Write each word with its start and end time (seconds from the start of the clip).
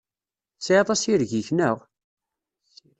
Tesɛiḍ 0.57 0.87
assireg-ik, 0.89 1.47
naɣ? 1.57 1.77